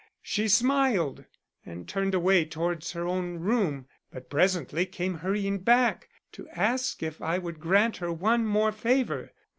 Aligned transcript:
She 0.23 0.47
smiled 0.47 1.25
and 1.63 1.87
turned 1.87 2.15
away 2.15 2.43
towards 2.45 2.93
her 2.93 3.05
own 3.05 3.37
room, 3.37 3.87
but 4.09 4.31
presently 4.31 4.83
came 4.87 5.13
hurrying 5.19 5.59
back 5.59 6.09
to 6.31 6.49
ask 6.49 7.03
if 7.03 7.21
I 7.21 7.37
would 7.37 7.59
grant 7.59 7.97
her 7.97 8.11
one 8.11 8.43
more 8.43 8.71
favor. 8.71 9.31